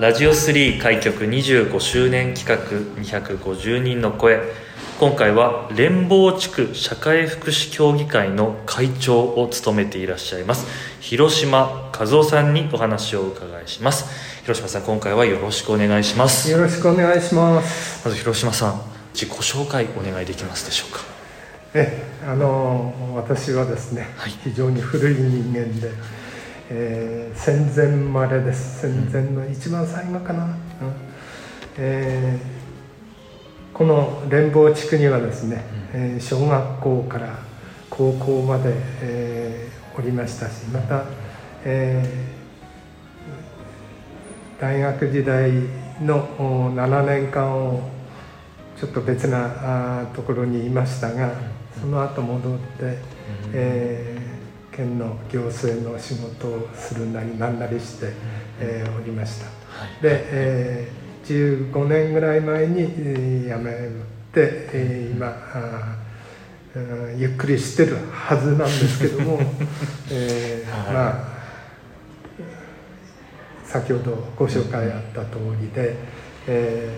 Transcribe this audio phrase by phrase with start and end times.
[0.00, 2.56] ラジオ3開局25周年企画
[3.02, 4.40] 250人の声。
[4.98, 10.66] 今回は連邦地区社会福祉協議会の会長を務めていらっしゃいます
[11.00, 14.40] 広島和夫さんにお話をお伺いします。
[14.40, 16.50] 広島さん今回はよろしくお願いします。
[16.50, 18.08] よろしくお願いします。
[18.08, 18.80] まず広島さん
[19.12, 21.00] 自己紹介お願いできますでしょうか。
[21.74, 25.90] えあの私はですね、はい、非常に古い人間で
[26.72, 28.82] えー、戦前までです。
[28.82, 30.52] 戦前の一番最後かな、うん。
[31.76, 37.40] えー、この連邦地区にはですね、えー、小学校から
[37.90, 41.06] 高校まで、えー、おりましたしまた、
[41.64, 45.50] えー、大学時代
[46.00, 47.90] の7年間を
[48.78, 51.32] ちょっと別なところにいましたが
[51.80, 52.98] その後戻って、
[53.52, 54.19] えー
[54.72, 58.12] 県の行政の仕事をするなりなんなりして、
[58.60, 59.50] えー、おりました、は
[60.00, 63.72] い、で、えー、15年ぐらい前に、えー、辞め
[64.32, 65.96] て、えー、今あ
[67.18, 69.40] ゆっくりしてるはずなんですけども、
[70.08, 71.30] えー、はい、まあ
[73.64, 75.96] 先ほどご紹介あった通りで、
[76.46, 76.96] え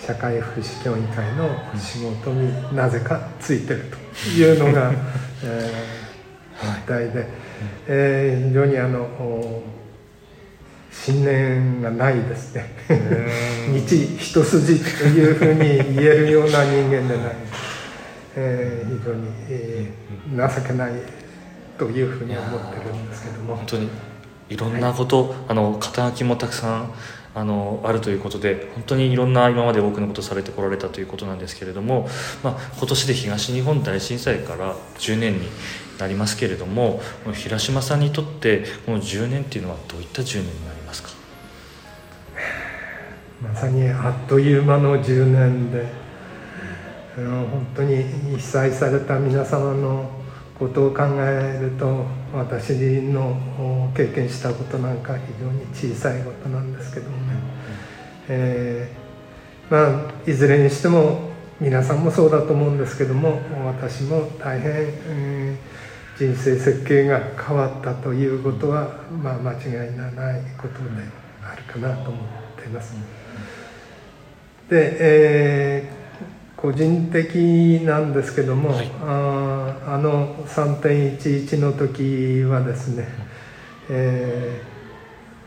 [0.00, 4.90] ー、社会福祉協議会の仕事になぜかついてるというのが、
[5.44, 6.01] えー
[6.62, 7.10] 一体。
[7.10, 7.26] で、
[7.86, 9.62] えー、非常にあの
[10.90, 12.74] 信念がないですね。
[13.72, 17.36] 日一筋というふうに言えるような人間でない、
[18.36, 20.92] えー、非常に、えー、情けない
[21.78, 23.56] というふうに思ってるんですけども。
[23.56, 23.88] 本当に
[24.52, 26.94] いろんなこと、はい、あの肩書きもたくさん
[27.34, 32.06] あのあるということで本当にいろんな今まで多くのことされてこられたということなんですけれども、
[32.42, 35.48] まあ、今年で東日本大震災から10年に
[35.98, 37.00] なりますけれども
[37.32, 41.08] 平島さんにとってこの10年っていうのはどういった10年になりますか？
[43.42, 45.86] まさにあっという間の10年で
[47.16, 48.04] 本当に
[48.36, 50.21] 被災された皆様の
[50.62, 57.22] ことを考えると私の経験したことなんか非常に小さいことなんですけどもね、
[58.28, 61.30] えー、まあいずれにしても
[61.60, 65.82] 皆さんもそうだと思うんですけども私も大変、えー
[66.22, 70.84] 人生設計が変わったということは、まあ、間違いのないことで
[71.42, 72.94] あるかなと思っています。
[74.68, 76.01] で、えー、
[76.62, 83.08] 個人的なんですけども、はい、ああの3.11の時はですね、
[83.90, 84.62] え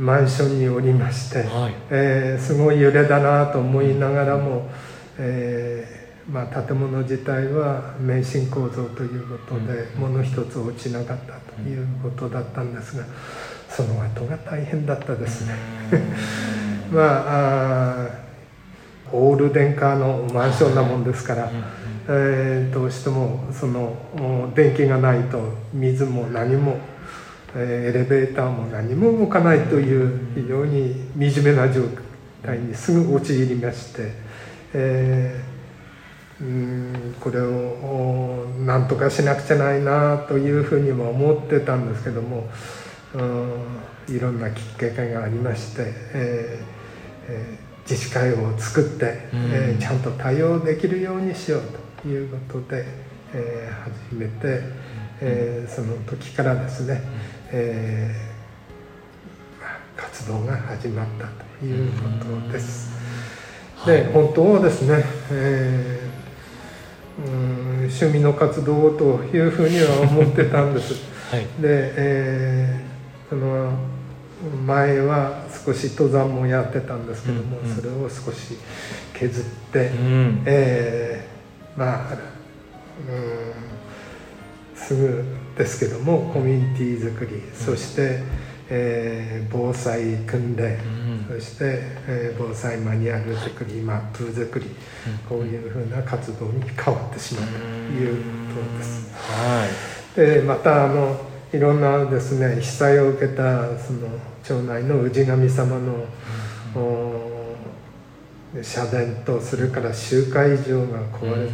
[0.00, 4.70] ー、マンションにおりまして、はい、えー、すごい揺れだなと思いながらも、
[5.18, 13.04] えーまあ、建物自体は免震構造ということで、物一つ落ちなかったということだったんですが
[13.68, 15.54] その後が大変だったですね。
[16.90, 18.31] まあ
[19.12, 21.50] オール電化のマンションなもんですから、
[22.08, 25.40] えー、どうしてもその電気がないと
[25.72, 26.78] 水も何も
[27.54, 30.94] エレベーターも何も動かないという非常に
[31.32, 31.82] 惨めな状
[32.42, 34.12] 態にすぐ陥りまして、
[34.74, 35.52] えー
[36.42, 42.48] うんこれをなんとかしなくちゃないなというふうにも思ってたんですけども、
[43.14, 45.82] うん、いろんなきっかけがありまして、
[46.14, 46.82] えー
[47.28, 51.62] えー、自治会を作って、えー、ちゃんと対応できるようにしよう
[52.02, 52.84] ということで、
[53.32, 54.60] えー、始めて、
[55.20, 57.02] えー、その時からですね、
[57.50, 61.28] えー、活動が始まった
[61.60, 62.08] というこ
[62.46, 62.92] とです。
[63.86, 66.12] で本当はですね、えー
[67.18, 70.94] うん趣味の活動というふうには思ってたんです。
[71.30, 73.72] はい、で、えー、その
[74.66, 78.56] 前は少し登山もやってたんですけども、うんうん、それを少し
[79.14, 82.14] 削って、うん、えー、まあ、
[83.08, 85.24] うん、すぐ
[85.56, 88.20] ですけどもコミュニティ作り、そして、
[88.68, 90.78] えー、防災訓練、
[91.30, 91.38] うん。
[91.38, 91.78] そして、
[92.08, 94.66] えー防災マニュアル作り、マップ作り、
[95.28, 98.16] こういうふうな活動に変わってしまったという
[98.54, 99.12] ことです。
[99.14, 99.92] はい。
[100.14, 101.16] でまたあの
[101.52, 104.08] いろんなですね被災を受けたその
[104.42, 106.06] 町内の氏神様の、
[106.74, 107.52] お
[108.62, 111.52] 社殿とそれから集会場が壊れて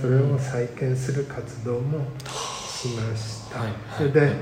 [0.00, 3.72] それを再建する活動もしました、はい。
[3.96, 4.32] それで、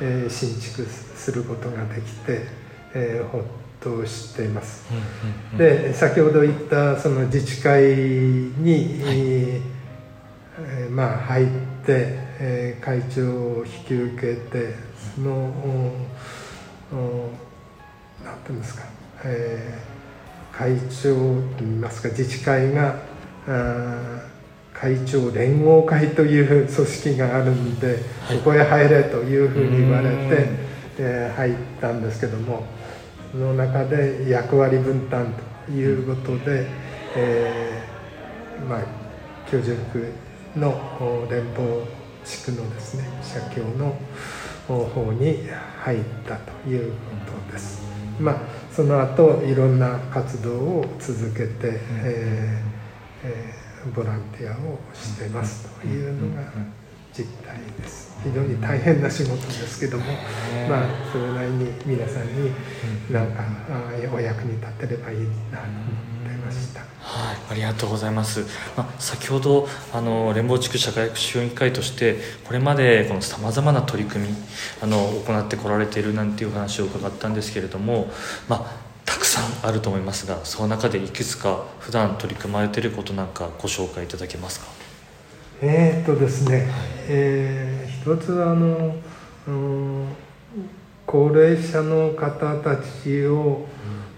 [0.00, 2.46] えー新築することができて、
[2.94, 3.42] えーほっ
[3.80, 4.84] としています。
[4.90, 5.04] うんうん
[5.52, 5.58] うん。
[5.90, 13.22] で先ほど言ったその自治会に、えーまあ入って、えー会長
[13.60, 14.74] を引き受けて
[15.14, 16.06] そのおお
[18.24, 18.82] なんていうんですか、
[19.24, 19.94] えー
[20.56, 21.16] 会長
[21.58, 22.94] といいますか自治会が
[24.72, 27.98] 会長連合会という組織があるんで、はい。
[28.38, 30.28] そこへ入れというふうに言われうてん、
[30.98, 32.64] えー入ったんですけども
[33.32, 35.34] その中で役割分担
[35.66, 36.68] ということで、
[37.16, 38.82] えーまあ
[39.50, 40.12] 居住区
[40.56, 40.70] の
[41.00, 41.80] お連邦
[42.24, 43.96] 地区のですね社協の
[44.68, 45.38] お方に
[45.82, 46.96] 入ったというこ
[47.48, 47.82] とです。
[48.18, 48.36] まあ
[48.70, 56.42] その後いろんな活動を続けて、えーえーボランティアをしてますというのが
[57.16, 60.04] 実態です非常に大変な仕事ですけども、
[60.68, 62.50] まあそれなりに皆さんに
[63.10, 63.44] なんか
[64.12, 65.82] お役に立てればいいなと思
[66.24, 66.80] ってました。
[66.80, 68.46] はい、ありがとうございます。
[68.78, 72.16] まあ、先ほどあの連邦地区社会福祉協議会として
[72.46, 74.34] これまでこのさまざまな取り組み
[74.82, 74.96] あの
[75.26, 78.10] 行ってこられているなんていう話を伺ったんですけれども、
[78.48, 84.83] まあ、たくさんあると思いますがその中でいくつか普段取り組まれていることなんかご紹介いただけますか？
[85.66, 86.68] えーっとですね、
[87.08, 88.94] えー一つはあの、
[89.48, 90.06] うん
[91.06, 93.66] 高齢者の方たちを、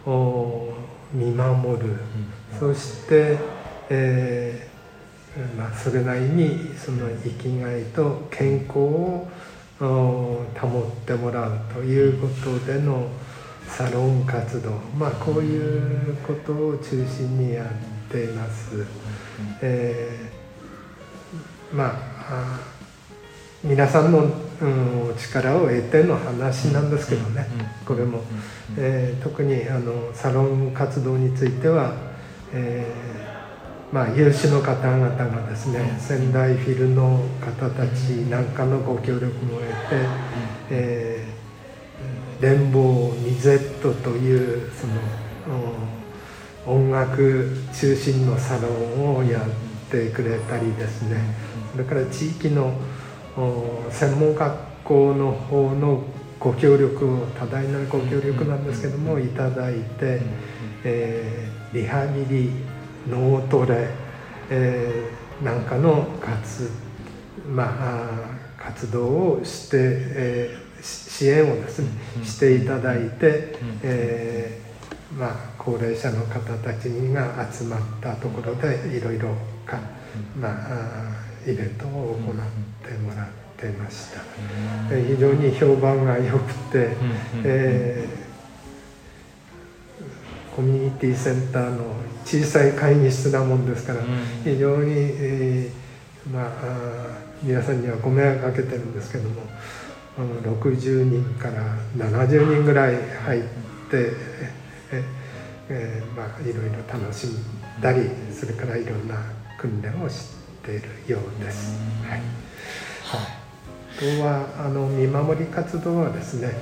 [0.04, 0.72] お
[1.12, 1.96] 見守る、
[2.58, 3.38] そして、
[3.88, 9.28] えーまあ、それなりにその生きがいと健康を
[9.80, 13.08] お保ってもらうということでの
[13.68, 18.84] サロン活動、まあ、こういうことを中心にやっています。
[19.62, 20.35] えー
[21.72, 21.92] ま
[22.28, 22.60] あ
[23.64, 27.46] 皆さんの、うん、力を得ての話なんですけどね、
[27.84, 28.22] これも、
[28.76, 31.94] えー特にあのサロン活動については、
[32.52, 39.74] えーまあ、有志の方々がですね仙台フィルの方たちなんかのご協力も得て、
[40.70, 41.36] えー
[42.40, 44.92] 連邦ミゼットというその
[46.66, 49.65] 音楽中心のサロンをやって
[50.10, 51.18] くれたりですね。
[51.72, 52.72] それから地域の
[53.36, 56.02] お専門学校の方の
[56.38, 60.20] ご協力を多大なご協力なんですけどもいただいて、
[60.84, 62.50] えーリハビリ
[63.08, 63.88] 脳トレ、
[64.50, 66.70] えーなんかの活,、
[67.46, 71.88] まあ、活動をして、えーし支援をですね
[72.22, 79.30] していただいて、えーまあ、高齢者の方たちが集まったところでいろいろ
[79.66, 79.78] か、
[80.38, 83.26] まあ、イベントを行ってもらっ
[83.56, 84.20] てました。
[84.90, 86.96] えー非常に評判が良くて、
[87.44, 88.26] えー
[90.54, 91.84] コミュニティセンターの
[92.24, 94.06] 小さい会議室なもんですから、うん。
[94.42, 99.42] 非常に、えーまあ皆さんにはご迷惑かけてるんですけども、
[100.18, 103.46] うん60人から70人ぐらい入って、
[104.90, 105.04] え
[105.68, 107.32] えーまあ、いろいろ楽しん
[107.82, 109.16] だりそれからいろんな
[109.56, 110.30] 訓練をし
[110.62, 111.78] ているようです。
[112.08, 112.18] はい。
[112.18, 112.20] はい。
[113.96, 116.52] あとはあの見守り活動はですね、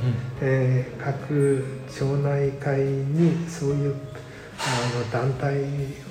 [0.41, 3.95] えー各町内会にそういう
[4.59, 5.63] あの団体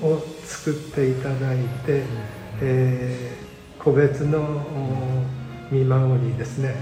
[0.02, 2.04] を作っていただいて、
[2.62, 3.44] えー
[3.84, 5.24] 個別のお
[5.74, 6.74] 見守りですね。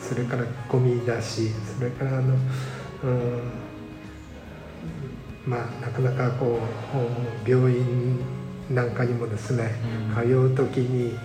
[0.00, 2.34] それからゴミ出しそれからあの、
[3.04, 3.40] うん。
[5.46, 6.58] まあなかなかこ
[6.94, 8.18] うお病院
[8.70, 9.70] なんかにもですね、
[10.16, 10.28] うん。
[10.28, 11.18] 通う時に、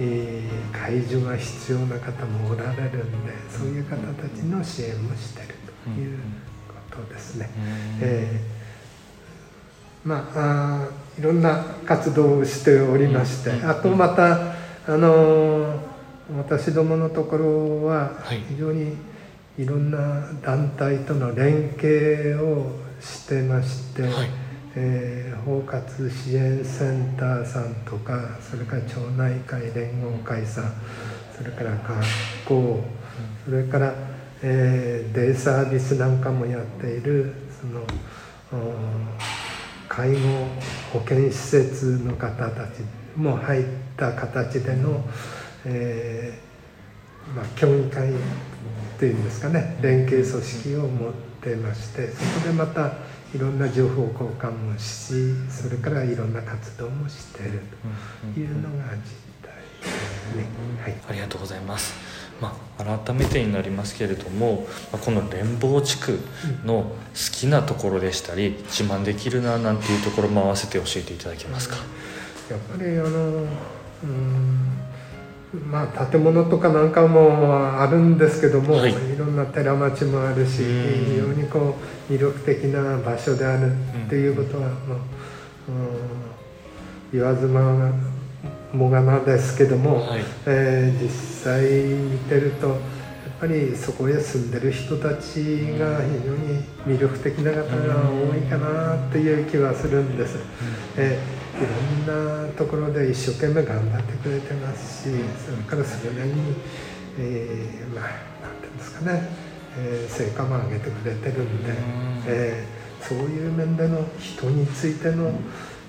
[0.00, 5.48] えー介助が必要な方もおられるんでそういう方たちの支援もしてる
[5.84, 6.18] という
[6.68, 7.50] ことですね。
[8.00, 13.68] えーまあいろんな活動をしておりまして、うん。
[13.70, 14.54] あとまた
[14.86, 15.78] あのー
[16.38, 18.40] 私どものところははい。
[18.48, 18.96] 非常に
[19.58, 19.98] いろんな
[20.42, 24.12] 団体との連携をしてまして、はい
[24.76, 30.72] えー包括支援センターさんとかそれから町内会連合会さん
[31.34, 31.84] それから学
[32.44, 32.84] 校
[33.46, 33.94] それから、
[34.42, 37.82] えー、デイサービスなんかもやっているその
[39.88, 40.18] 介護
[40.92, 42.82] 保健施設の方たち
[43.16, 43.64] も入っ
[43.96, 45.02] た形での、
[45.64, 48.12] えーまあ、協議会っ
[48.98, 52.92] ていうんですかね連携組織を持ってましてそこでまた
[53.34, 57.60] いろんな情報交換もしそれからいろんな活動もしている
[58.34, 59.02] というのが実
[59.42, 60.46] 態ですね。
[60.82, 61.94] はい、ありがとうございます
[62.40, 66.20] まあ、改めてになりますけれども、まあ、この連邦地区
[66.64, 66.92] の好
[67.32, 71.74] きなところでしたり自慢できるななんていうところも合わせて教えていただけますか？
[72.48, 74.68] やっぱりあのうん
[75.70, 81.76] まあ建物とかなんかもあるんですけども、はい、いろんな寺町もあるし非常にこ
[82.10, 83.72] う魅力的な場所である
[84.06, 84.98] っていうことは、まあ、
[87.12, 87.92] 言わずま
[88.72, 92.76] もがなですけども、はい、えー、実際見てると
[93.40, 95.40] ぱりそこへ住んでる人たち
[95.78, 100.38] が非常に魅力的な方が多いかなっていう気はするんです。
[100.96, 105.14] えーいろんなところで一生懸命頑張ってくれてますし
[105.44, 106.54] それからそれなりに、
[107.18, 108.04] えー、まあ
[108.46, 109.28] なんていうんですかね、
[109.76, 111.72] えー、成果も上げてくれてるんで、
[112.28, 115.32] えー、そういう面での人についての、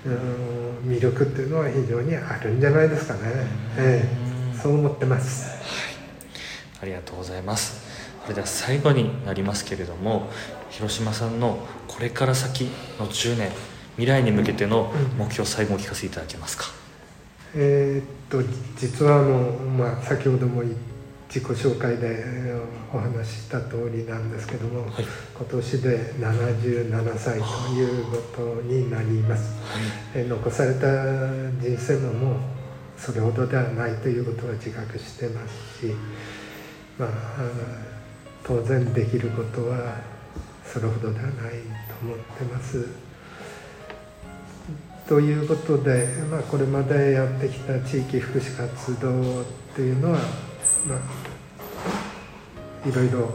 [0.06, 3.20] うん、魅力っていうのは非常にあるんじゃないですかね、
[3.78, 5.89] えー、そう思ってます、はい、
[6.82, 8.10] ありがとうございます。
[8.24, 10.30] それでは最後になりますけれども
[10.70, 11.58] 広島さんの
[11.88, 12.66] これから先
[13.00, 13.52] の10年
[13.96, 16.66] 未来に向けての目標最後お聞かせいただけますか、
[17.56, 18.44] えー、っと
[18.78, 20.62] 実はあの、まあ、先ほども
[21.28, 22.24] 自己紹介で
[22.94, 25.06] お話しした通りなんですけども、はい、
[25.36, 29.60] 今年で77歳ということになります、
[30.16, 31.28] はい、残された
[31.60, 32.36] 人生ももう
[32.98, 35.94] それほどではないということは自覚してますし
[37.00, 37.10] まあ
[38.44, 39.96] 当然できることは
[40.66, 42.86] それほどではないと思ってます。
[45.08, 50.20] ということで、まあ、これまでやってきた地域福祉活動っていうのは、
[50.88, 50.98] ま
[52.86, 53.34] あ、いろいろ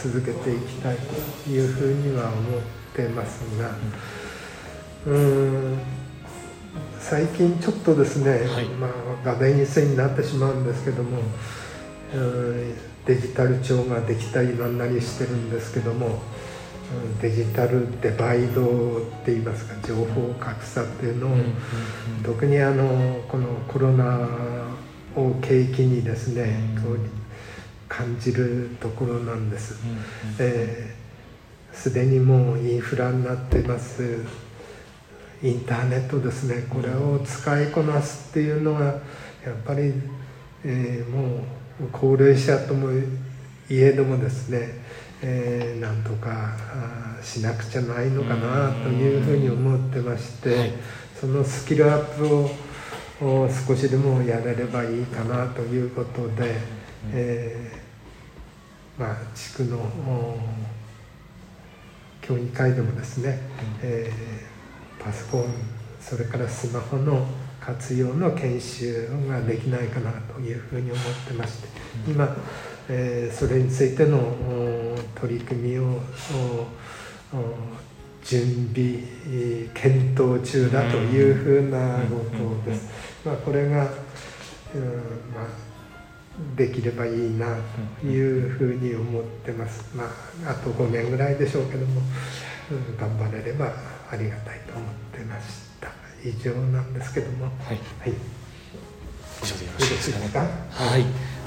[0.00, 0.96] 続けていきたい
[1.44, 2.60] というふうには思っ
[2.94, 3.74] てますが、
[5.06, 5.78] うん
[7.00, 8.90] 最近ちょっとですね、はい、まあ、
[9.24, 11.20] 画面に線になってしまうんですけども、
[13.06, 16.20] デジタル庁ができたりなんなりしてるんですけども
[17.20, 21.30] デジタルデバイドって言いますか情報格差っていうのを、
[22.22, 24.28] 特にあのこのコロナ
[25.16, 26.58] を契機にですね、
[27.88, 29.78] 感じるところなんです。
[31.72, 34.24] すで、にもうインフラになってます。
[35.42, 36.66] インターネットですね。
[36.70, 39.00] これを使いこなすっていうのがやっ
[39.64, 39.92] ぱり、
[40.64, 41.40] えー、もう
[41.92, 43.02] 高齢者ともい
[43.70, 44.84] えどもですね
[45.26, 46.54] えー、なんとか
[47.22, 50.72] しなくちゃないのかなというふうに思ってまして、はい、
[51.18, 56.56] そのスキルアップを少しでもやれればいいかなということで、
[57.12, 59.78] えー、まあ地区の
[62.20, 63.38] 協議会でもですね、
[63.82, 65.46] えー、パソコン
[66.00, 67.26] それからスマホの
[67.64, 71.68] 活用の研修ができないかなというふうに思ってまして
[72.06, 72.36] 今
[72.88, 74.20] えー、それについての
[75.14, 76.00] 取り組みを
[78.22, 82.24] 準備検討中だというふうなこ
[82.64, 82.88] とです。
[83.24, 83.84] まあ、これが、
[84.74, 84.82] うん
[85.34, 85.46] まあ、
[86.56, 87.56] できればいいな
[88.00, 89.96] というふうに思ってます。
[89.96, 92.02] まあ、あと5年ぐらいでしょうけども、
[92.70, 93.72] うん、頑張れれば
[94.10, 95.73] ありがたいと思ってました。
[96.24, 97.44] 以上なんですけども。
[97.44, 97.54] はい。
[98.00, 98.12] はい、
[99.42, 101.04] 以上でよろしいですか、ね、はい。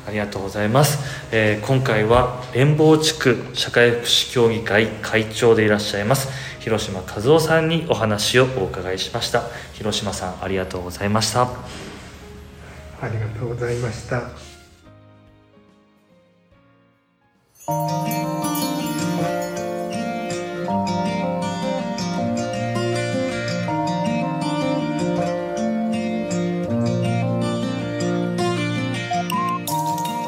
[0.08, 1.00] ありがとうございます、
[1.34, 6.30] えー、今回は連邦地区社会福祉協議会会長でいらっしゃいます
[6.62, 9.44] 広島和夫さんにお話をお伺いしました。
[9.74, 11.50] 広島さんありがとうございました。
[13.00, 14.24] ありがとうございました